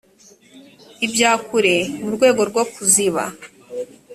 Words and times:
ibya 1.05 1.31
kure 1.47 1.75
mu 2.01 2.09
rwego 2.15 2.41
rwo 2.49 2.63
kuziba 2.73 3.23